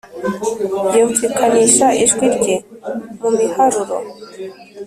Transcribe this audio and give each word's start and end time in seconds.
yumvikanisha 0.95 1.87
ijwi 2.03 2.25
rye 2.35 2.55
mu 3.19 3.29
miharuro, 3.37 3.95